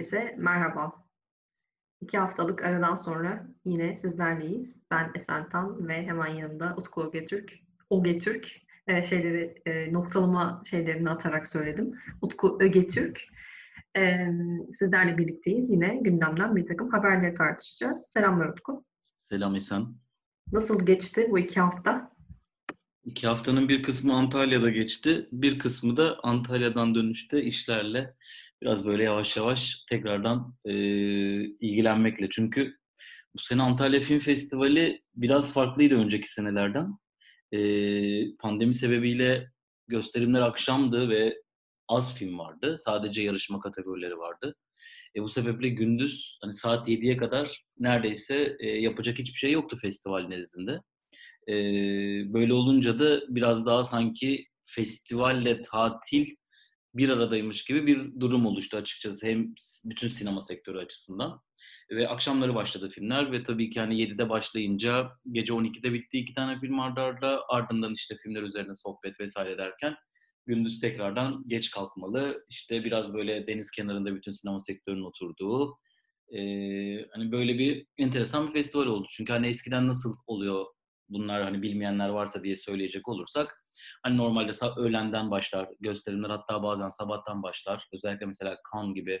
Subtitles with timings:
[0.00, 0.92] Herkese merhaba.
[2.00, 4.80] İki haftalık aradan sonra yine sizlerleyiz.
[4.90, 7.52] Ben Esen Tan ve hemen yanımda Utku Ogetürk.
[7.90, 8.48] Ogetürk
[8.86, 11.94] e, şeyleri e, noktalama şeylerini atarak söyledim.
[12.22, 13.20] Utku Ögetürk.
[13.96, 14.26] E,
[14.78, 15.70] sizlerle birlikteyiz.
[15.70, 18.06] Yine gündemden bir takım haberleri tartışacağız.
[18.12, 18.84] Selamlar Utku.
[19.18, 19.86] Selam Esen.
[20.52, 22.12] Nasıl geçti bu iki hafta?
[23.04, 25.28] İki haftanın bir kısmı Antalya'da geçti.
[25.32, 28.14] Bir kısmı da Antalya'dan dönüşte işlerle
[28.62, 30.72] biraz böyle yavaş yavaş tekrardan e,
[31.44, 32.28] ilgilenmekle.
[32.30, 32.76] Çünkü
[33.34, 36.98] bu sene Antalya Film Festivali biraz farklıydı önceki senelerden.
[37.52, 37.60] E,
[38.36, 39.50] pandemi sebebiyle
[39.88, 41.42] gösterimler akşamdı ve
[41.88, 42.76] az film vardı.
[42.78, 44.54] Sadece yarışma kategorileri vardı.
[45.16, 50.20] E, bu sebeple gündüz hani saat 7'ye kadar neredeyse e, yapacak hiçbir şey yoktu festival
[50.28, 50.80] nezdinde.
[51.48, 51.54] E,
[52.32, 56.26] böyle olunca da biraz daha sanki festivalle tatil
[56.94, 61.40] bir aradaymış gibi bir durum oluştu açıkçası hem bütün sinema sektörü açısından.
[61.90, 66.60] Ve akşamları başladı filmler ve tabii ki hani 7'de başlayınca gece 12'de bitti iki tane
[66.60, 69.96] film ardarda arda ardından işte filmler üzerine sohbet vesaire derken
[70.46, 72.44] gündüz tekrardan geç kalkmalı.
[72.48, 75.78] İşte biraz böyle deniz kenarında bütün sinema sektörünün oturduğu
[76.32, 76.40] e,
[77.12, 79.06] hani böyle bir enteresan bir festival oldu.
[79.10, 80.66] Çünkü hani eskiden nasıl oluyor
[81.08, 83.64] bunlar hani bilmeyenler varsa diye söyleyecek olursak
[84.02, 87.88] Hani normalde öğlenden başlar gösterimler hatta bazen sabahtan başlar.
[87.92, 89.20] Özellikle mesela Cannes gibi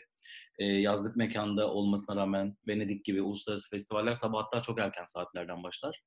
[0.58, 6.00] e, yazlık mekanda olmasına rağmen Venedik gibi uluslararası festivaller sabah hatta çok erken saatlerden başlar.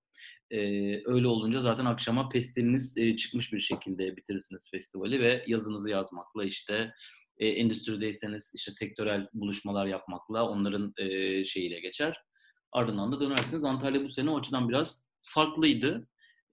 [0.52, 0.60] E,
[1.06, 6.94] öyle olunca zaten akşama pestiliniz e, çıkmış bir şekilde bitirirsiniz festivali ve yazınızı yazmakla işte
[7.38, 12.18] e, endüstrideyseniz işte sektörel buluşmalar yapmakla onların e, şeyiyle geçer.
[12.72, 13.64] Ardından da dönersiniz.
[13.64, 16.08] Antalya bu sene o açıdan biraz farklıydı.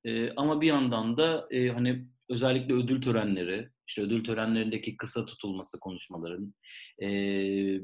[0.04, 5.80] E, ama bir yandan da e, hani özellikle ödül törenleri, işte ödül törenlerindeki kısa tutulması
[5.80, 6.54] konuşmaların,
[7.02, 7.06] e,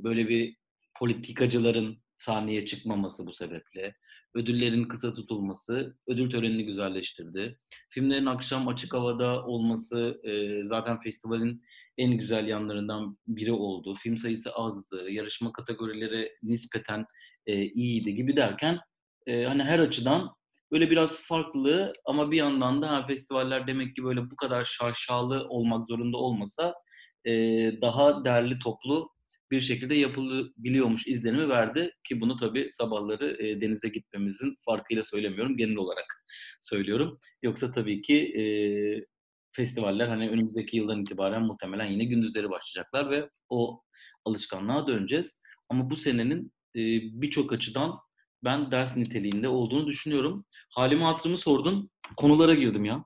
[0.05, 0.57] böyle bir
[0.99, 3.95] politikacıların sahneye çıkmaması bu sebeple,
[4.35, 7.57] ödüllerin kısa tutulması ödül törenini güzelleştirdi.
[7.91, 11.63] Filmlerin akşam açık havada olması e, zaten festivalin
[11.99, 13.95] en güzel yanlarından biri oldu.
[13.95, 17.07] Film sayısı azdı, yarışma kategorileri nispeten
[17.47, 18.79] e, iyiydi gibi derken
[19.27, 20.37] e, hani her açıdan
[20.73, 25.47] böyle biraz farklı ama bir yandan da ha, festivaller demek ki böyle bu kadar şaşalı
[25.49, 26.75] olmak zorunda olmasa
[27.25, 27.33] e,
[27.81, 29.11] daha derli toplu
[29.51, 35.77] bir şekilde yapılabiliyormuş izlenimi verdi ki bunu tabii sabahları e, denize gitmemizin farkıyla söylemiyorum genel
[35.77, 36.25] olarak
[36.61, 37.19] söylüyorum.
[37.43, 38.43] Yoksa tabii ki e,
[39.53, 43.83] festivaller hani önümüzdeki yıldan itibaren muhtemelen yine gündüzleri başlayacaklar ve o
[44.25, 45.43] alışkanlığa döneceğiz.
[45.69, 46.81] Ama bu senenin e,
[47.23, 47.99] birçok açıdan
[48.45, 50.45] ben ders niteliğinde olduğunu düşünüyorum.
[50.71, 51.91] Halimi hatırımı sordun.
[52.17, 53.05] Konulara girdim ya.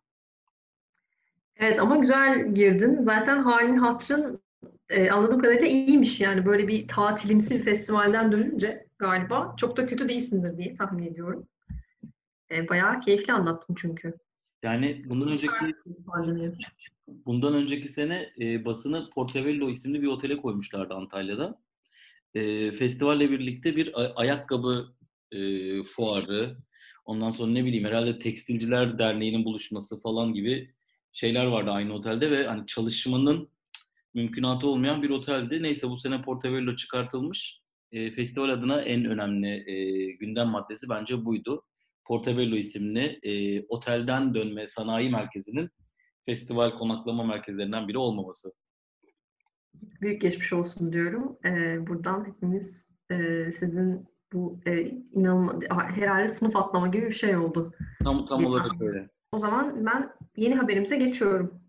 [1.57, 3.03] Evet ama güzel girdin.
[3.03, 4.41] Zaten halin hatırın
[4.89, 10.09] e, anladığım kadarıyla iyiymiş yani böyle bir tatilimsi bir festivalden dönünce galiba çok da kötü
[10.09, 11.47] değilsindir diye tahmin ediyorum.
[12.51, 14.15] E, bayağı keyifli anlattın çünkü.
[14.63, 15.53] Yani bundan önceki
[17.27, 21.59] bundan önceki sene e, basını Portobello isimli bir otele koymuşlardı Antalya'da.
[22.35, 24.93] E, festivalle birlikte bir ayakkabı
[25.33, 26.57] e, fuarı,
[27.05, 30.75] ondan sonra ne bileyim herhalde Tekstilciler Derneği'nin buluşması falan gibi
[31.13, 33.49] şeyler vardı aynı otelde ve hani çalışmanın
[34.15, 35.63] mümkünatı olmayan bir oteldi.
[35.63, 37.61] Neyse bu sene Portobello çıkartılmış.
[37.93, 41.65] E, festival adına en önemli e, gündem maddesi bence buydu.
[42.07, 45.71] Portobello isimli e, otelden dönme sanayi merkezinin
[46.27, 48.53] festival konaklama merkezlerinden biri olmaması.
[50.01, 51.39] Büyük geçmiş olsun diyorum.
[51.45, 54.81] Ee, buradan hepimiz e, sizin bu e,
[55.13, 57.73] inanılmaz herhalde sınıf atlama gibi bir şey oldu.
[58.05, 59.09] Tam tam olarak öyle.
[59.33, 61.61] O zaman ben yeni haberimize geçiyorum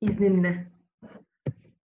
[0.00, 0.72] izninle.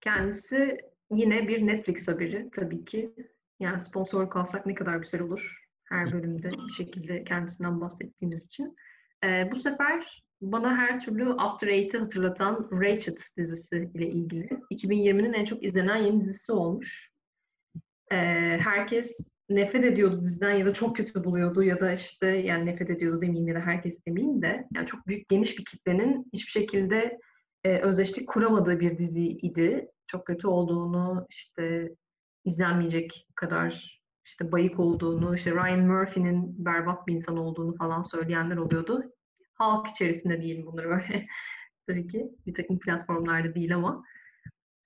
[0.01, 0.79] Kendisi
[1.11, 3.15] yine bir Netflix haberi tabii ki.
[3.61, 5.65] Yani sponsor kalsak ne kadar güzel olur.
[5.85, 8.77] Her bölümde bir şekilde kendisinden bahsettiğimiz için.
[9.25, 14.49] Ee, bu sefer bana her türlü After Eight'i hatırlatan Ratched dizisi ile ilgili.
[14.71, 17.11] 2020'nin en çok izlenen yeni dizisi olmuş.
[18.13, 18.17] Ee,
[18.61, 19.17] herkes
[19.49, 23.49] nefret ediyordu diziden ya da çok kötü buluyordu ya da işte yani nefret ediyordu demeyeyim
[23.49, 27.19] ya da herkes demeyeyim de yani çok büyük geniş bir kitlenin hiçbir şekilde
[27.65, 29.89] e, özdeşlik kuramadığı bir diziydi.
[30.07, 31.95] Çok kötü olduğunu işte
[32.45, 39.03] izlenmeyecek kadar işte bayık olduğunu, işte Ryan Murphy'nin berbat bir insan olduğunu falan söyleyenler oluyordu.
[39.55, 41.27] Halk içerisinde diyelim bunları böyle.
[41.87, 44.05] Tabii ki bir takım platformlarda değil ama.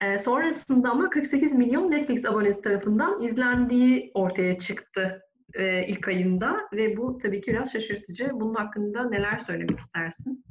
[0.01, 5.23] E, sonrasında ama 48 milyon Netflix abonesi tarafından izlendiği ortaya çıktı
[5.55, 8.31] e, ilk ayında ve bu tabii ki biraz şaşırtıcı.
[8.33, 10.45] Bunun hakkında neler söylemek istersin?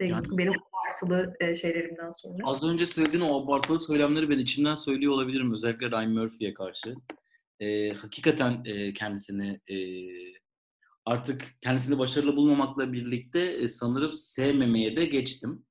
[0.00, 2.42] Yani, Benim abartılı e, şeylerimden sonra.
[2.44, 5.54] Az önce söylediğin o abartılı söylemleri ben içimden söylüyor olabilirim.
[5.54, 6.94] Özellikle Ryan Murphy'ye karşı.
[7.60, 9.76] E, hakikaten e, kendisini e,
[11.04, 15.64] artık kendisini başarılı bulmamakla birlikte e, sanırım sevmemeye de geçtim.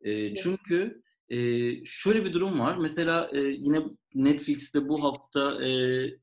[0.00, 1.36] E, çünkü e,
[1.84, 2.76] şöyle bir durum var.
[2.76, 3.82] Mesela e, yine
[4.14, 5.70] Netflix'te bu hafta e,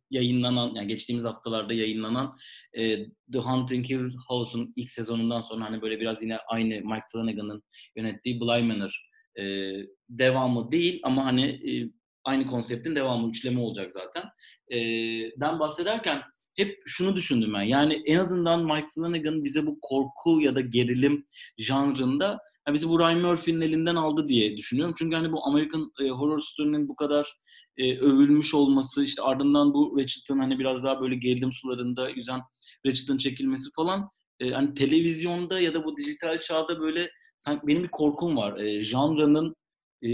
[0.09, 2.33] yayınlanan, yani geçtiğimiz haftalarda yayınlanan
[2.73, 7.63] e, The Hunting Hill House'un ilk sezonundan sonra hani böyle biraz yine aynı Mike Flanagan'ın
[7.95, 9.07] yönettiği Bly Manor
[9.39, 9.73] e,
[10.09, 11.91] devamı değil ama hani e,
[12.23, 14.23] aynı konseptin devamı üçleme olacak zaten.
[14.69, 14.77] E,
[15.41, 16.21] den bahsederken
[16.57, 17.61] hep şunu düşündüm ben.
[17.61, 21.25] Yani en azından Mike Flanagan bize bu korku ya da gerilim
[21.57, 24.95] janrında yani bizi bu Ryan Murphy'nin elinden aldı diye düşünüyorum.
[24.97, 27.33] Çünkü hani bu American e, Horror Story'nin bu kadar
[27.77, 32.41] e, övülmüş olması, işte ardından bu Ratchet'ın hani biraz daha böyle gerilim sularında yüzen
[32.85, 34.09] Ratchet'ın çekilmesi falan
[34.39, 38.57] e, hani televizyonda ya da bu dijital çağda böyle sanki benim bir korkum var.
[38.57, 39.55] E, janrının
[40.03, 40.07] e,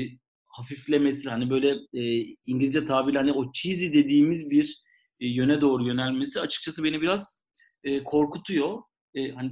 [0.45, 4.83] hafiflemesi hani böyle e, İngilizce tabirle hani o cheesy dediğimiz bir
[5.19, 7.43] e, yöne doğru yönelmesi açıkçası beni biraz
[7.83, 8.81] e, korkutuyor.
[9.15, 9.51] E, hani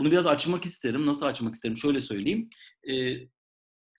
[0.00, 1.06] bunu biraz açmak isterim.
[1.06, 1.76] Nasıl açmak isterim?
[1.76, 2.50] Şöyle söyleyeyim.
[2.90, 3.14] E,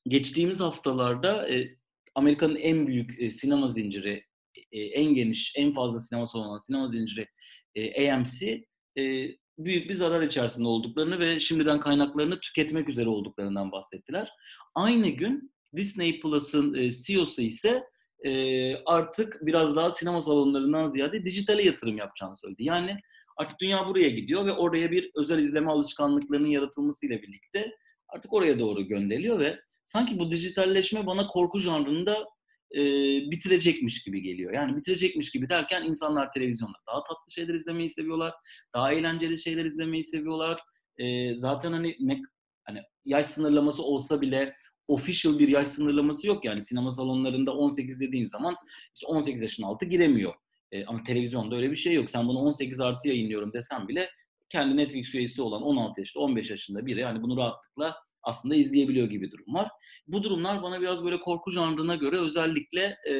[0.07, 1.75] geçtiğimiz haftalarda e,
[2.15, 4.25] Amerika'nın en büyük e, sinema zinciri,
[4.71, 7.27] e, en geniş, en fazla sinema salonu olan sinema zinciri
[7.75, 8.65] e, AMC
[8.97, 9.27] e,
[9.57, 14.29] büyük bir zarar içerisinde olduklarını ve şimdiden kaynaklarını tüketmek üzere olduklarından bahsettiler.
[14.75, 17.83] Aynı gün Disney Plus'ın e, CEO'su ise
[18.25, 22.63] e, artık biraz daha sinema salonlarından ziyade dijitale yatırım yapacağını söyledi.
[22.63, 22.97] Yani
[23.41, 27.71] artık dünya buraya gidiyor ve oraya bir özel izleme alışkanlıklarının yaratılmasıyla birlikte
[28.09, 32.25] artık oraya doğru gönderiliyor ve sanki bu dijitalleşme bana korku janrında
[32.75, 32.81] e,
[33.31, 34.53] bitirecekmiş gibi geliyor.
[34.53, 38.33] Yani bitirecekmiş gibi derken insanlar televizyonda daha tatlı şeyler izlemeyi seviyorlar,
[38.75, 40.59] daha eğlenceli şeyler izlemeyi seviyorlar.
[40.97, 42.21] E, zaten hani ne
[42.63, 44.55] hani yaş sınırlaması olsa bile
[44.87, 48.55] official bir yaş sınırlaması yok yani sinema salonlarında 18 dediğin zaman
[48.95, 50.33] işte 18 yaşın altı giremiyor.
[50.71, 52.09] E, ama televizyonda öyle bir şey yok.
[52.09, 54.09] Sen bunu 18 artı yayınlıyorum desem bile
[54.49, 59.31] kendi Netflix üyesi olan 16 yaşında, 15 yaşında biri yani bunu rahatlıkla aslında izleyebiliyor gibi
[59.31, 59.69] durum var.
[60.07, 63.13] Bu durumlar bana biraz böyle korku janrına göre özellikle e,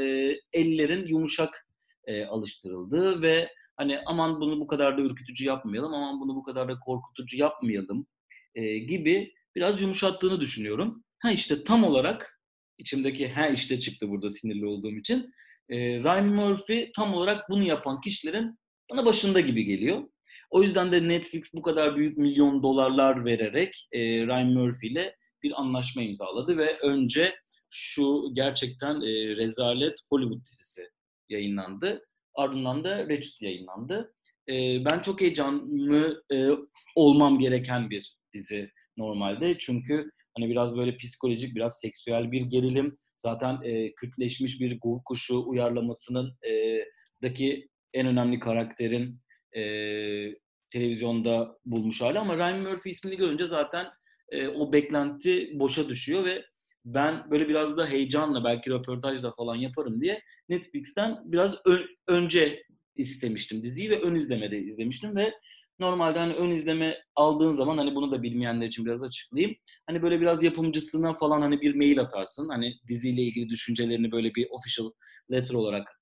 [0.53, 1.67] ellerin yumuşak
[2.05, 6.69] e, alıştırıldığı ve hani aman bunu bu kadar da ürkütücü yapmayalım, aman bunu bu kadar
[6.69, 8.07] da korkutucu yapmayalım
[8.55, 11.03] e, gibi biraz yumuşattığını düşünüyorum.
[11.19, 12.41] Ha işte tam olarak
[12.77, 15.33] içimdeki ha işte çıktı burada sinirli olduğum için.
[15.69, 18.59] E, Ryan Murphy tam olarak bunu yapan kişilerin
[18.91, 20.03] bana başında gibi geliyor.
[20.49, 25.61] O yüzden de Netflix bu kadar büyük milyon dolarlar vererek e, Ryan Murphy ile bir
[25.61, 27.35] anlaşma imzaladı ve önce
[27.69, 30.81] şu gerçekten e, rezalet Hollywood dizisi
[31.29, 32.05] yayınlandı.
[32.35, 34.13] Ardından da Ratchet yayınlandı.
[34.49, 36.49] E, ben çok heyecanlı e,
[36.95, 39.57] olmam gereken bir dizi normalde.
[39.57, 42.97] Çünkü hani biraz böyle psikolojik, biraz seksüel bir gerilim.
[43.17, 46.79] Zaten e, kütleşmiş bir kuşu uyarlamasının e,
[47.23, 49.19] daki en önemli karakterin
[49.55, 49.61] e,
[50.69, 53.87] televizyonda bulmuş hali ama Ryan Murphy ismini görünce zaten
[54.29, 56.45] e, o beklenti boşa düşüyor ve
[56.85, 62.63] ben böyle biraz da heyecanla belki röportajla falan yaparım diye Netflix'ten biraz ön, önce
[62.95, 65.33] istemiştim diziyi ve ön izlemede izlemiştim ve
[65.81, 69.55] normalde hani ön izleme aldığın zaman hani bunu da bilmeyenler için biraz açıklayayım.
[69.87, 72.49] Hani böyle biraz yapımcısına falan hani bir mail atarsın.
[72.49, 74.91] Hani diziyle ilgili düşüncelerini böyle bir official
[75.31, 76.01] letter olarak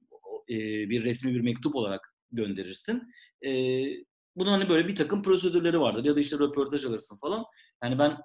[0.49, 0.55] e,
[0.89, 3.03] bir resmi bir mektup olarak gönderirsin.
[3.45, 3.51] E,
[4.35, 7.45] bunun hani böyle bir takım prosedürleri vardır ya da işte röportaj alırsın falan.
[7.83, 8.17] Yani ben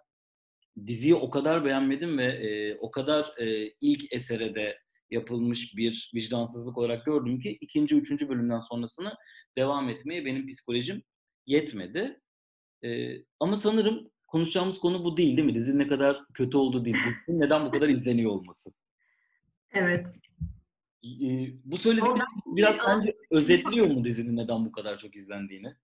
[0.86, 3.34] diziyi o kadar beğenmedim ve e, o kadar
[3.80, 4.78] ilk esere de
[5.10, 9.14] yapılmış bir vicdansızlık olarak gördüm ki ikinci, üçüncü bölümden sonrasını
[9.58, 11.02] devam etmeye benim psikolojim
[11.46, 12.20] yetmedi.
[12.84, 15.54] E, ama sanırım konuşacağımız konu bu değil değil mi?
[15.54, 16.96] Dizinin ne kadar kötü olduğu değil.
[16.96, 18.70] Dizinin neden bu kadar izleniyor olması.
[19.72, 20.06] Evet.
[21.04, 21.28] E,
[21.64, 25.74] bu söylediklerim biraz sence özetliyor mu dizinin neden bu kadar çok izlendiğini?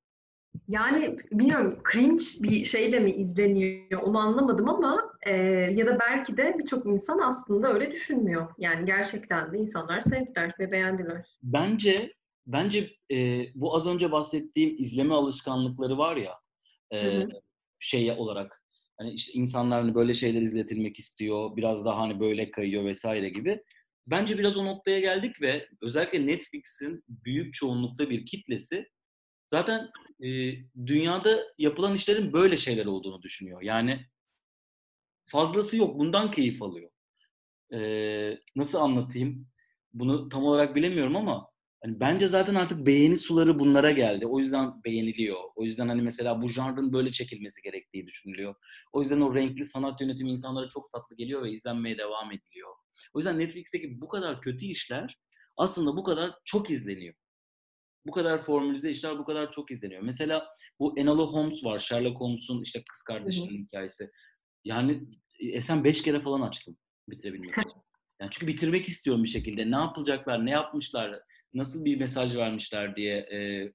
[0.68, 5.34] Yani bilmiyorum cringe bir şeyle mi izleniyor onu anlamadım ama e,
[5.76, 8.48] ya da belki de birçok insan aslında öyle düşünmüyor.
[8.58, 11.26] Yani gerçekten de insanlar sevdiler ve beğendiler.
[11.42, 12.12] Bence
[12.52, 16.34] bence e, bu az önce bahsettiğim izleme alışkanlıkları var ya
[16.94, 17.26] e,
[17.78, 18.62] şey olarak
[18.98, 23.62] hani işte insanlar hani böyle şeyler izletilmek istiyor biraz daha hani böyle kayıyor vesaire gibi.
[24.06, 28.86] Bence biraz o noktaya geldik ve özellikle Netflix'in büyük çoğunlukta bir kitlesi
[29.48, 29.90] zaten
[30.24, 30.28] e,
[30.86, 33.62] dünyada yapılan işlerin böyle şeyler olduğunu düşünüyor.
[33.62, 34.06] Yani
[35.26, 35.98] fazlası yok.
[35.98, 36.90] Bundan keyif alıyor.
[37.72, 37.78] E,
[38.56, 39.46] nasıl anlatayım?
[39.92, 41.49] Bunu tam olarak bilemiyorum ama
[41.84, 44.26] hani bence zaten artık beğeni suları bunlara geldi.
[44.26, 45.40] O yüzden beğeniliyor.
[45.56, 48.54] O yüzden hani mesela bu janrın böyle çekilmesi gerektiği düşünülüyor.
[48.92, 52.70] O yüzden o renkli sanat yönetimi insanlara çok tatlı geliyor ve izlenmeye devam ediliyor.
[53.14, 55.16] O yüzden Netflix'teki bu kadar kötü işler
[55.56, 57.14] aslında bu kadar çok izleniyor.
[58.06, 60.02] Bu kadar formülize işler bu kadar çok izleniyor.
[60.02, 61.78] Mesela bu Enola Holmes var.
[61.78, 63.62] Sherlock Holmes'un işte kız kardeşinin Hı-hı.
[63.62, 64.10] hikayesi.
[64.64, 65.02] Yani
[65.40, 66.76] Esen beş kere falan açtım
[67.08, 67.72] bitirebilmek için.
[68.20, 69.70] Yani çünkü bitirmek istiyorum bir şekilde.
[69.70, 71.20] Ne yapılacaklar, ne yapmışlar,
[71.54, 73.72] nasıl bir mesaj vermişler diye e,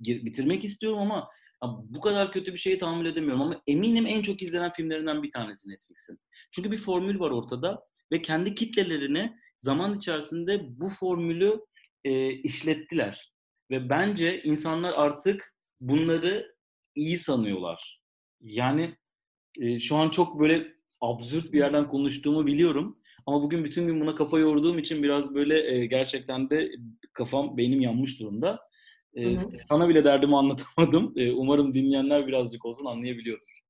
[0.00, 1.28] bitirmek istiyorum ama
[1.64, 3.42] bu kadar kötü bir şeyi tahammül edemiyorum.
[3.42, 6.18] Ama eminim en çok izlenen filmlerinden bir tanesi Netflix'in.
[6.50, 11.60] Çünkü bir formül var ortada ve kendi kitlelerini zaman içerisinde bu formülü
[12.04, 13.32] e, işlettiler.
[13.70, 16.54] Ve bence insanlar artık bunları
[16.94, 18.00] iyi sanıyorlar.
[18.40, 18.96] Yani
[19.60, 22.98] e, şu an çok böyle absürt bir yerden konuştuğumu biliyorum.
[23.26, 26.70] Ama bugün bütün gün buna kafa yorduğum için biraz böyle e, gerçekten de
[27.12, 28.60] kafam, beynim yanmış durumda.
[29.14, 29.36] E,
[29.68, 31.12] sana bile derdimi anlatamadım.
[31.16, 33.64] E, umarım dinleyenler birazcık olsun anlayabiliyordur.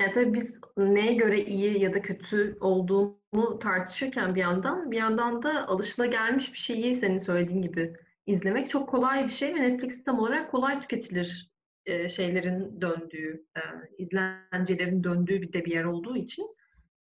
[0.00, 5.42] Yani tabii biz neye göre iyi ya da kötü olduğunu tartışırken bir yandan, bir yandan
[5.42, 10.18] da alışılagelmiş bir şeyi senin söylediğin gibi izlemek çok kolay bir şey ve Netflix tam
[10.18, 11.50] olarak kolay tüketilir
[11.86, 13.60] e, şeylerin döndüğü, e,
[13.98, 16.46] izlencelerin döndüğü bir de bir yer olduğu için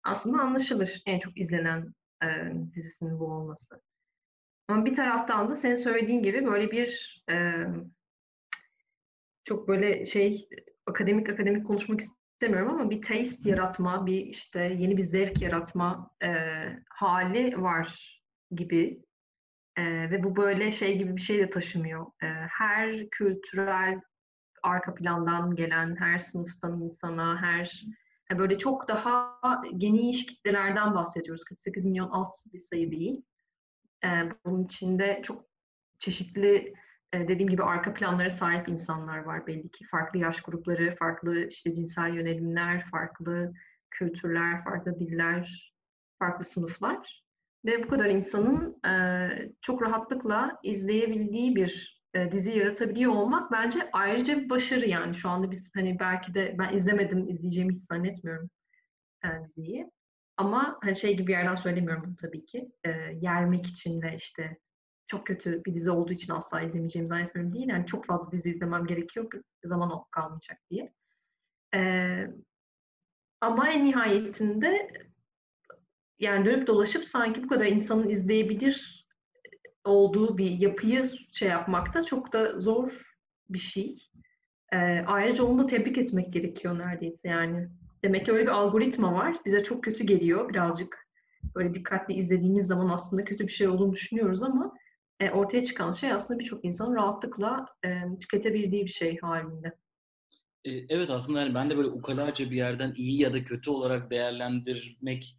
[0.06, 2.28] aslında anlaşılır en çok izlenen e,
[2.74, 3.82] dizisinin bu olması.
[4.68, 7.64] Ama bir taraftan da senin söylediğin gibi böyle bir e,
[9.44, 10.48] çok böyle şey
[10.86, 16.30] akademik akademik konuşmak istemiyorum ama bir taste yaratma, bir işte yeni bir zevk yaratma e,
[16.88, 18.20] hali var
[18.50, 19.02] gibi.
[19.76, 22.06] E, ve bu böyle şey gibi bir şey de taşımıyor.
[22.22, 22.26] E,
[22.58, 24.00] her kültürel
[24.62, 27.84] arka plandan gelen, her sınıftan insana, her
[28.38, 29.40] böyle çok daha
[29.76, 31.44] geniş kitlelerden bahsediyoruz.
[31.44, 33.22] 48 milyon az bir sayı değil.
[34.44, 35.44] Bunun içinde çok
[35.98, 36.74] çeşitli
[37.14, 39.84] dediğim gibi arka planlara sahip insanlar var belli ki.
[39.90, 43.52] Farklı yaş grupları, farklı işte cinsel yönelimler, farklı
[43.90, 45.72] kültürler, farklı diller,
[46.18, 47.24] farklı sınıflar.
[47.64, 48.80] Ve bu kadar insanın
[49.60, 55.16] çok rahatlıkla izleyebildiği bir e, dizi yaratabiliyor olmak bence ayrıca bir başarı yani.
[55.16, 58.50] Şu anda biz hani belki de ben izlemedim, izleyeceğimi hiç zannetmiyorum
[59.24, 59.90] e, diziyi.
[60.36, 62.72] Ama hani şey gibi yerden söylemiyorum bunu tabii ki.
[62.84, 64.58] E, yermek için de işte
[65.06, 67.68] çok kötü bir dizi olduğu için asla izlemeyeceğimi zannetmiyorum değil.
[67.68, 69.30] Yani çok fazla dizi izlemem gerekiyor.
[69.64, 70.92] Zaman kalmayacak diye.
[71.74, 71.80] E,
[73.40, 74.88] ama en nihayetinde
[76.18, 78.95] yani dönüp dolaşıp sanki bu kadar insanın izleyebilir
[79.86, 81.02] olduğu bir yapıyı
[81.32, 83.02] şey yapmakta çok da zor
[83.50, 83.96] bir şey.
[84.72, 84.76] E,
[85.06, 87.68] ayrıca onu da tebrik etmek gerekiyor neredeyse yani.
[88.04, 89.36] Demek ki öyle bir algoritma var.
[89.46, 91.06] Bize çok kötü geliyor birazcık.
[91.54, 94.74] Böyle dikkatli izlediğimiz zaman aslında kötü bir şey olduğunu düşünüyoruz ama
[95.20, 99.72] e, ortaya çıkan şey aslında birçok insanın rahatlıkla e, tüketebildiği bir şey halinde.
[100.64, 104.10] E, evet aslında yani ben de böyle ukalaca bir yerden iyi ya da kötü olarak
[104.10, 105.36] değerlendirmek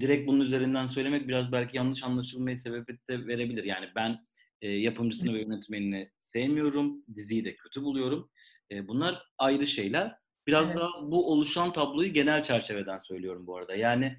[0.00, 3.64] direkt bunun üzerinden söylemek biraz belki yanlış anlaşılmayı sebebiyet de verebilir.
[3.64, 4.18] Yani ben
[4.62, 8.30] e, yapımcısını ve yönetmenini sevmiyorum, diziyi de kötü buluyorum.
[8.72, 10.16] E, bunlar ayrı şeyler.
[10.46, 10.78] Biraz evet.
[10.80, 13.74] daha bu oluşan tabloyu genel çerçeveden söylüyorum bu arada.
[13.74, 14.16] Yani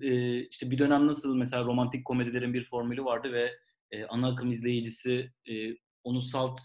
[0.00, 3.58] e, işte bir dönem nasıl mesela romantik komedilerin bir formülü vardı ve
[3.90, 6.60] e, ana akım izleyicisi e, onu salt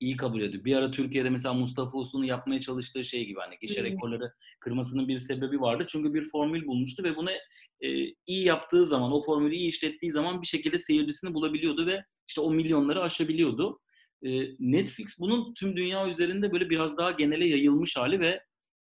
[0.00, 0.64] iyi kabul ediyor.
[0.64, 5.18] Bir ara Türkiye'de mesela Mustafa Uslu'nun yapmaya çalıştığı şey gibi hani gişe rekorları kırmasının bir
[5.18, 5.84] sebebi vardı.
[5.88, 7.30] Çünkü bir formül bulmuştu ve bunu
[7.80, 7.88] e,
[8.26, 12.50] iyi yaptığı zaman, o formülü iyi işlettiği zaman bir şekilde seyircisini bulabiliyordu ve işte o
[12.50, 13.80] milyonları aşabiliyordu.
[14.22, 18.40] E, Netflix bunun tüm dünya üzerinde böyle biraz daha genele yayılmış hali ve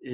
[0.06, 0.12] e,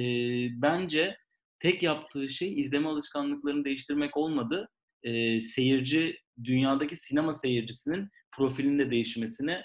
[0.61, 1.17] bence
[1.59, 4.69] tek yaptığı şey izleme alışkanlıklarını değiştirmek olmadı.
[5.03, 9.61] E, seyirci, dünyadaki sinema seyircisinin profilinde değişmesine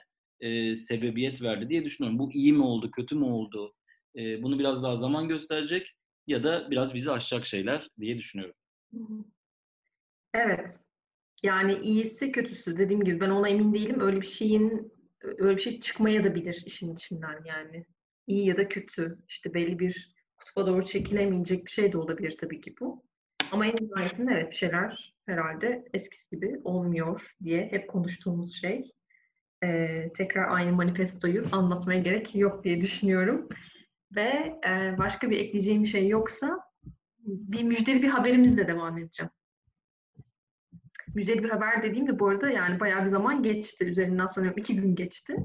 [0.77, 2.19] sebebiyet verdi diye düşünüyorum.
[2.19, 3.75] Bu iyi mi oldu, kötü mü oldu?
[4.17, 5.95] Bunu biraz daha zaman gösterecek
[6.27, 8.55] ya da biraz bizi aşacak şeyler diye düşünüyorum.
[10.35, 10.80] Evet.
[11.42, 14.00] Yani iyisi kötüsü dediğim gibi ben ona emin değilim.
[14.00, 14.92] Öyle bir şeyin
[15.23, 17.87] öyle bir şey çıkmaya da bilir işin içinden yani.
[18.26, 19.18] İyi ya da kötü.
[19.28, 23.04] İşte belli bir kutba doğru çekilemeyecek bir şey de olabilir tabii ki bu.
[23.52, 28.92] Ama en nihayetinde evet bir şeyler herhalde eskisi gibi olmuyor diye hep konuştuğumuz şey
[29.64, 33.49] e, tekrar aynı manifestoyu anlatmaya gerek yok diye düşünüyorum.
[34.16, 36.68] Ve e, başka bir ekleyeceğim şey yoksa
[37.29, 39.31] bir müjdeli bir haberimizle devam edeceğim.
[41.15, 43.85] Müjdeli bir haber dediğimde bu arada yani bayağı bir zaman geçti.
[43.85, 45.37] Üzerinden sanıyorum iki gün geçti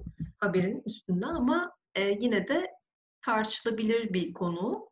[0.44, 2.72] haberin üstünden ama e, yine de
[3.26, 4.90] tartışılabilir bir konu.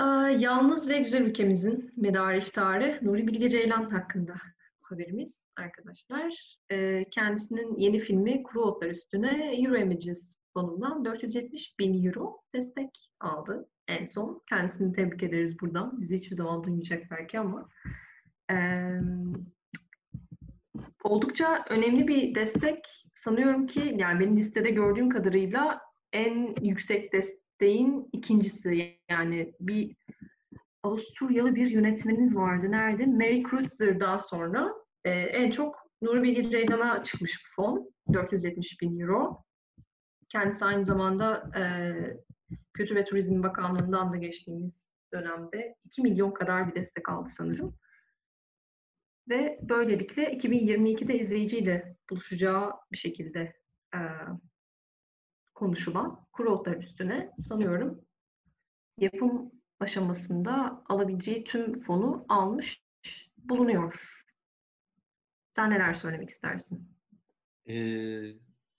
[0.00, 0.04] E,
[0.38, 4.34] yalnız ve güzel ülkemizin medarı iftarı Nuri Bilge Ceylan hakkında
[4.82, 6.56] haberimiz arkadaşlar.
[6.72, 13.68] E, kendisinin yeni filmi Kuru Otlar Üstüne Euro Images fonundan 470 bin euro destek aldı
[13.88, 14.42] en son.
[14.48, 16.00] Kendisini tebrik ederiz buradan.
[16.00, 17.68] Bizi hiçbir zaman duymayacak belki ama.
[18.50, 18.56] E,
[21.04, 23.06] oldukça önemli bir destek.
[23.14, 25.80] Sanıyorum ki yani benim listede gördüğüm kadarıyla
[26.12, 28.98] en yüksek desteğin ikincisi.
[29.10, 29.96] Yani bir
[30.82, 32.70] Avusturyalı bir yönetmeniniz vardı.
[32.70, 33.06] Nerede?
[33.06, 34.72] Mary Kreutzer daha sonra.
[35.04, 37.90] E, en çok Nuri Bilge Ceylan'a çıkmış bu fon.
[38.12, 39.42] 470 bin euro.
[40.28, 41.62] Kendisi aynı zamanda e,
[42.76, 47.78] Kültür ve Turizm Bakanlığı'ndan da geçtiğimiz dönemde 2 milyon kadar bir destek aldı sanırım.
[49.28, 53.56] Ve böylelikle 2022'de izleyiciyle buluşacağı bir şekilde
[53.94, 54.00] e,
[55.54, 58.06] konuşulan kuru üstüne sanıyorum
[58.98, 62.82] yapım aşamasında alabileceği tüm fonu almış
[63.36, 64.24] bulunuyor.
[65.56, 66.88] Sen neler söylemek istersin?
[67.66, 67.74] Ee,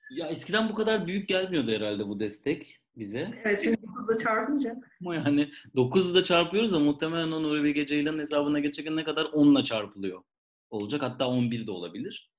[0.10, 3.42] ya eskiden bu kadar büyük gelmiyordu herhalde bu destek bize.
[3.44, 4.76] Evet şimdi 9'da çarpınca.
[5.02, 9.64] Ama yani 9'da çarpıyoruz da muhtemelen o Nuri Bilge Ceylan'ın hesabına geçerken ne kadar 10'la
[9.64, 10.24] çarpılıyor
[10.70, 11.02] olacak.
[11.02, 12.32] Hatta 11 de olabilir.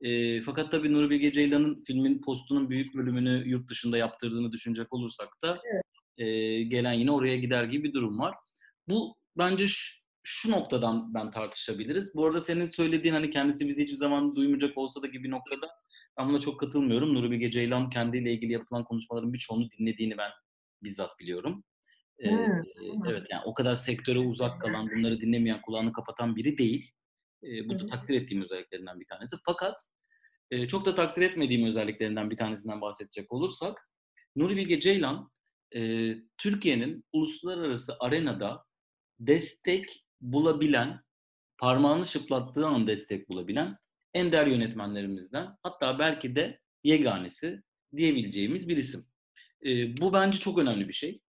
[0.00, 5.28] E, fakat tabii Nuri Bilge Ceylan'ın filmin postunun büyük bölümünü yurt dışında yaptırdığını düşünecek olursak
[5.42, 5.82] da evet
[6.18, 8.34] e, gelen yine oraya gider gibi bir durum var.
[8.88, 12.14] Bu bence şu, şu noktadan ben tartışabiliriz.
[12.14, 15.68] Bu arada senin söylediğin hani kendisi bizi hiçbir zaman duymayacak olsa da gibi noktada
[16.18, 17.14] ben buna çok katılmıyorum.
[17.14, 20.30] Nuri Bilge Ceylan kendiyle ilgili yapılan konuşmaların birçoğunu dinlediğini ben
[20.82, 21.64] bizzat biliyorum.
[22.18, 23.08] Ee, hmm.
[23.08, 26.90] Evet yani o kadar sektöre uzak kalan, bunları dinlemeyen, kulağını kapatan biri değil.
[27.42, 29.36] Ee, bu da takdir ettiğim özelliklerinden bir tanesi.
[29.44, 29.74] Fakat
[30.50, 33.90] e, çok da takdir etmediğim özelliklerinden bir tanesinden bahsedecek olursak
[34.36, 35.30] Nuri Bilge Ceylan
[35.74, 38.64] e, Türkiye'nin uluslararası arenada
[39.20, 41.00] destek bulabilen,
[41.58, 43.76] parmağını şıplattığı an destek bulabilen
[44.16, 47.62] ender yönetmenlerimizden hatta belki de yeganesi
[47.96, 49.04] diyebileceğimiz bir isim.
[49.66, 51.20] E, bu bence çok önemli bir şey.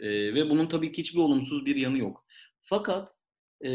[0.00, 2.26] E, ve bunun tabii ki hiçbir olumsuz bir yanı yok.
[2.60, 3.08] Fakat
[3.64, 3.70] e,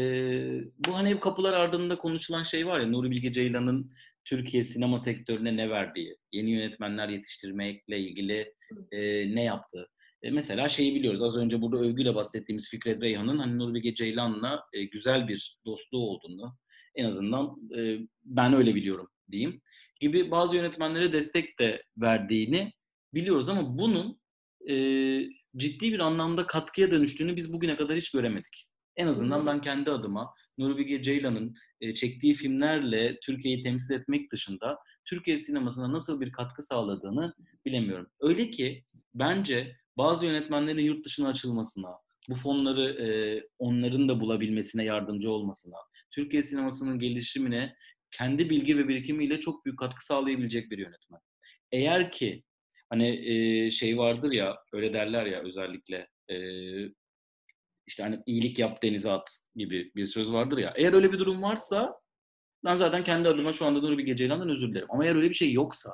[0.86, 3.90] bu hani hep kapılar ardında konuşulan şey var ya Nuri Bilge Ceylan'ın
[4.24, 8.54] Türkiye sinema sektörüne ne verdiği, yeni yönetmenler yetiştirmekle ilgili
[8.92, 8.98] e,
[9.34, 9.88] ne yaptığı.
[10.22, 11.22] E, mesela şeyi biliyoruz.
[11.22, 16.10] Az önce burada övgüyle bahsettiğimiz Fikret Reyhan'ın hani Nuri Bilge Ceylan'la e, güzel bir dostluğu
[16.10, 16.58] olduğunu
[16.94, 19.60] en azından e, ben öyle biliyorum diyeyim.
[20.00, 22.72] Gibi bazı yönetmenlere destek de verdiğini
[23.14, 24.20] biliyoruz ama bunun
[24.68, 24.74] e,
[25.56, 28.66] ciddi bir anlamda katkıya dönüştüğünü biz bugüne kadar hiç göremedik.
[28.96, 34.78] En azından ben kendi adıma Nuri Bilge Ceylan'ın e, çektiği filmlerle Türkiye'yi temsil etmek dışında
[35.04, 37.34] Türkiye sinemasına nasıl bir katkı sağladığını
[37.66, 38.06] bilemiyorum.
[38.20, 41.88] Öyle ki bence bazı yönetmenlerin yurt dışına açılmasına,
[42.28, 43.08] bu fonları e,
[43.58, 45.76] onların da bulabilmesine yardımcı olmasına,
[46.10, 47.74] Türkiye sinemasının gelişimine
[48.10, 51.20] kendi bilgi ve birikimiyle çok büyük katkı sağlayabilecek bir yönetmen.
[51.72, 52.44] Eğer ki
[52.90, 56.36] hani e, şey vardır ya öyle derler ya özellikle e,
[57.86, 60.72] işte hani iyilik yap denize at gibi bir söz vardır ya.
[60.76, 61.94] Eğer öyle bir durum varsa
[62.64, 64.86] ben zaten kendi adıma şu anda Nuri Bilge Ceylan'dan özür dilerim.
[64.90, 65.90] Ama eğer öyle bir şey yoksa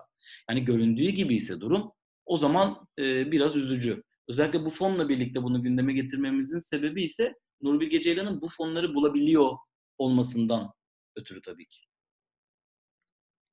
[0.51, 1.93] yani göründüğü gibi ise durum
[2.27, 4.03] o zaman e, biraz üzücü.
[4.29, 9.51] Özellikle bu fonla birlikte bunu gündeme getirmemizin sebebi ise Nuri Bilge Ceylan'ın bu fonları bulabiliyor
[9.99, 10.73] olmasından
[11.17, 11.81] ötürü tabii ki.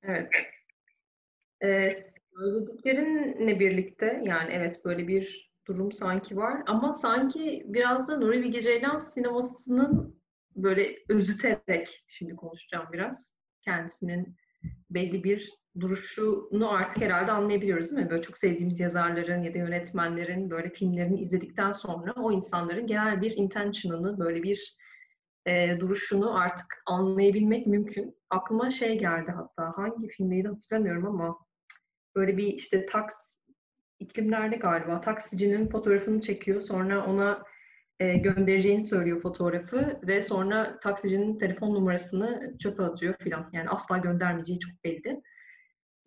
[0.03, 0.29] Evet.
[1.63, 1.91] Ee,
[2.38, 8.62] söylediklerinle birlikte yani evet böyle bir durum sanki var ama sanki biraz da Nuri Bilge
[8.62, 10.21] Ceylan sinemasının
[10.56, 14.38] böyle özüterek şimdi konuşacağım biraz kendisinin
[14.89, 18.10] belli bir duruşunu artık herhalde anlayabiliyoruz değil mi?
[18.10, 23.32] Böyle çok sevdiğimiz yazarların ya da yönetmenlerin böyle filmlerini izledikten sonra o insanların genel bir
[23.32, 24.77] intention'ını, böyle bir
[25.45, 28.17] e, duruşunu artık anlayabilmek mümkün.
[28.29, 31.39] Aklıma şey geldi hatta, hangi filmdeydi hatırlamıyorum ama
[32.15, 33.13] böyle bir işte taks
[33.99, 36.62] iklimlerde galiba taksicinin fotoğrafını çekiyor.
[36.62, 37.43] Sonra ona
[37.99, 43.49] e, göndereceğini söylüyor fotoğrafı ve sonra taksicinin telefon numarasını çöpe atıyor filan.
[43.53, 45.21] Yani asla göndermeyeceği çok belli.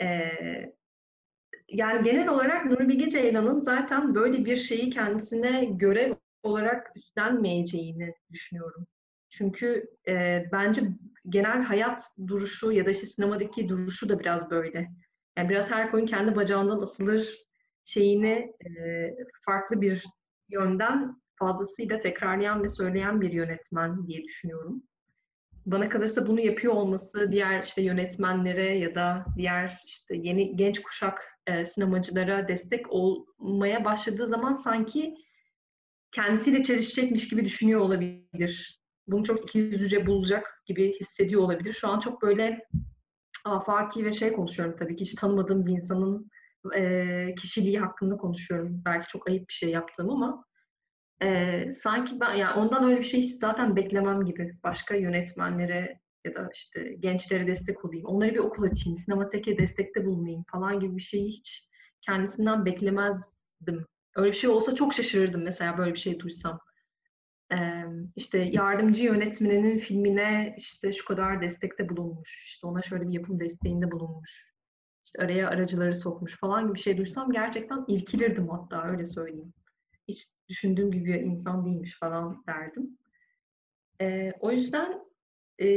[0.03, 0.31] E,
[1.69, 8.87] yani genel olarak Nuri Bilge Ceylan'ın zaten böyle bir şeyi kendisine görev olarak üstlenmeyeceğini düşünüyorum.
[9.39, 10.83] Çünkü e, bence
[11.29, 14.89] genel hayat duruşu ya da işte sinemadaki duruşu da biraz böyle.
[15.37, 17.29] Yani biraz her koyun kendi bacağından asılır
[17.85, 18.71] şeyini e,
[19.45, 20.05] farklı bir
[20.49, 24.83] yönden fazlasıyla tekrarlayan ve söyleyen bir yönetmen diye düşünüyorum.
[25.67, 31.23] Bana kalırsa bunu yapıyor olması diğer işte yönetmenlere ya da diğer işte yeni genç kuşak
[31.47, 35.15] e, sinemacılara destek olmaya başladığı zaman sanki
[36.13, 38.76] kendisiyle çelişecekmiş gibi düşünüyor olabilir
[39.09, 41.73] bunu çok ikiyüzlüce bulacak gibi hissediyor olabilir.
[41.73, 42.69] Şu an çok böyle
[43.45, 46.31] afaki ve şey konuşuyorum tabii ki hiç tanımadığım bir insanın
[46.75, 48.83] e, kişiliği hakkında konuşuyorum.
[48.85, 50.45] Belki çok ayıp bir şey yaptığım ama
[51.23, 54.59] e, sanki ben yani ondan öyle bir şey hiç zaten beklemem gibi.
[54.65, 58.07] Başka yönetmenlere ya da işte gençlere destek olayım.
[58.07, 61.69] Onları bir okul açayım, sinemateke destekte bulunayım falan gibi bir şeyi hiç
[62.03, 63.87] kendisinden beklemezdim.
[64.17, 66.61] Öyle bir şey olsa çok şaşırırdım mesela böyle bir şey duysam.
[68.17, 73.91] İşte yardımcı yönetmeninin filmine işte şu kadar destekte bulunmuş, işte ona şöyle bir yapım desteğinde
[73.91, 74.53] bulunmuş,
[75.05, 79.53] işte araya aracıları sokmuş falan gibi bir şey duysam gerçekten ilkilirdim hatta öyle söyleyeyim.
[80.09, 82.99] Hiç düşündüğüm gibi bir insan değilmiş falan derdim.
[84.01, 85.01] Ee, o yüzden
[85.61, 85.69] e,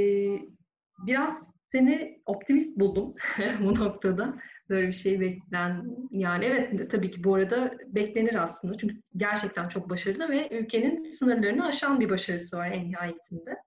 [1.05, 3.15] biraz seni optimist buldum
[3.59, 4.37] bu noktada.
[4.69, 9.89] Böyle bir şey beklen yani evet tabii ki bu arada beklenir aslında çünkü gerçekten çok
[9.89, 13.57] başarılı ve ülkenin sınırlarını aşan bir başarısı var en nihayetinde.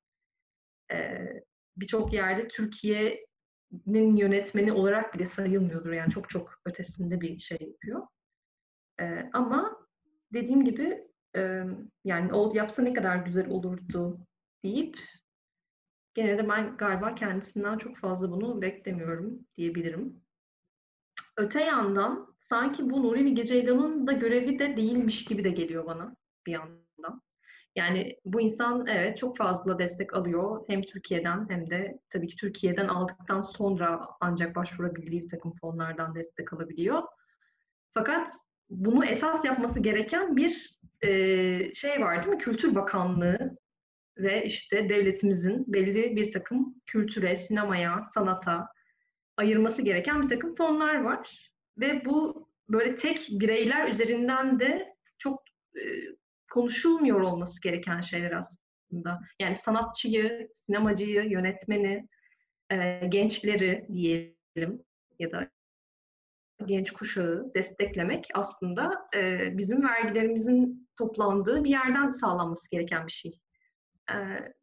[0.93, 1.43] Ee,
[1.77, 8.07] Birçok yerde Türkiye'nin yönetmeni olarak bile sayılmıyordur yani çok çok ötesinde bir şey yapıyor.
[9.01, 9.77] Ee, ama
[10.33, 11.63] dediğim gibi e,
[12.05, 14.27] yani o yapsa ne kadar güzel olurdu
[14.65, 14.97] deyip
[16.15, 20.23] gene de ben galiba kendisinden çok fazla bunu beklemiyorum diyebilirim.
[21.37, 26.17] Öte yandan sanki bu Nuri Bilge Ceylan'ın da görevi de değilmiş gibi de geliyor bana
[26.47, 27.23] bir yandan.
[27.77, 32.89] Yani bu insan evet çok fazla destek alıyor hem Türkiye'den hem de tabii ki Türkiye'den
[32.89, 37.03] aldıktan sonra ancak başvurabildiği bir takım fonlardan destek alabiliyor.
[37.95, 38.33] Fakat
[38.71, 42.43] bunu esas yapması gereken bir e, şey var değil mi?
[42.43, 43.57] Kültür Bakanlığı
[44.19, 48.69] ve işte devletimizin belli bir takım kültüre, sinemaya, sanata
[49.37, 51.51] ayırması gereken bir takım fonlar var.
[51.79, 55.43] Ve bu böyle tek bireyler üzerinden de çok
[55.77, 55.83] e,
[56.51, 59.21] konuşulmuyor olması gereken şeyler aslında.
[59.41, 62.09] Yani sanatçıyı, sinemacıyı, yönetmeni,
[62.71, 64.83] e, gençleri diyelim
[65.19, 65.51] ya da
[66.67, 73.42] genç kuşağı desteklemek aslında e, bizim vergilerimizin toplandığı bir yerden sağlanması gereken bir şey.
[74.15, 74.19] E,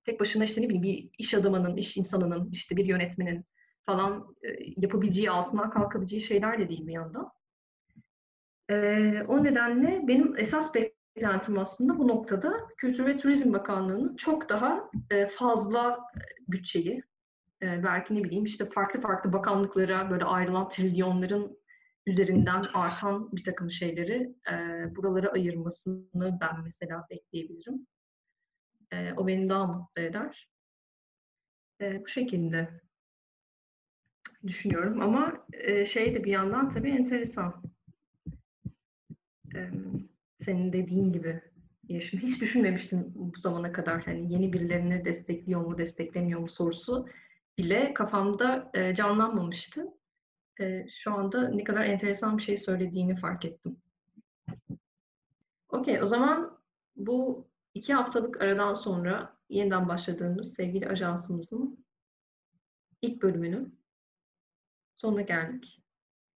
[0.05, 3.45] tek başına işte ne bileyim bir iş adamının, iş insanının, işte bir yönetmenin
[3.85, 7.31] falan e, yapabileceği, altından kalkabileceği şeyler de değil bir yandan.
[8.69, 8.75] E,
[9.27, 15.27] o nedenle benim esas beklentim aslında bu noktada Kültür ve Turizm Bakanlığı'nın çok daha e,
[15.27, 15.99] fazla
[16.47, 17.03] bütçeyi,
[17.61, 21.59] e, belki ne bileyim işte farklı farklı bakanlıklara böyle ayrılan trilyonların
[22.05, 24.55] üzerinden artan bir takım şeyleri e,
[24.95, 27.87] buralara ayırmasını ben mesela bekleyebilirim.
[28.91, 30.49] E, o beni daha mutlu eder.
[31.81, 32.81] E, bu şekilde
[34.47, 37.63] düşünüyorum ama e, şey de bir yandan tabii enteresan.
[39.55, 39.69] E,
[40.39, 41.41] senin dediğin gibi
[41.89, 47.07] yaşım hiç düşünmemiştim bu zamana kadar hani yeni birilerini destekliyor mu desteklemiyor mu sorusu
[47.57, 49.85] bile kafamda e, canlanmamıştı.
[50.61, 53.77] E, şu anda ne kadar enteresan bir şey söylediğini fark ettim.
[55.69, 56.57] Okey, o zaman
[56.95, 57.48] bu
[57.79, 61.85] iki haftalık aradan sonra yeniden başladığımız sevgili ajansımızın
[63.01, 63.71] ilk bölümünü
[64.95, 65.83] sonuna geldik.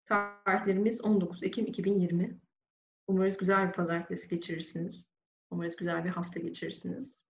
[0.05, 2.39] Tarihlerimiz 19 Ekim 2020.
[3.07, 5.05] Umarız güzel bir pazartesi geçirirsiniz.
[5.49, 7.21] Umarız güzel bir hafta geçirirsiniz.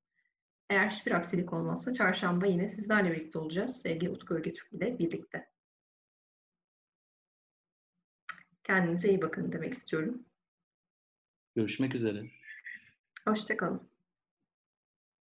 [0.70, 3.82] Eğer hiçbir aksilik olmazsa çarşamba yine sizlerle birlikte olacağız.
[3.82, 5.50] Sevgili Utku Ögetürk ile birlikte.
[8.64, 10.26] Kendinize iyi bakın demek istiyorum.
[11.56, 12.24] Görüşmek üzere.
[13.28, 13.91] Hoşçakalın.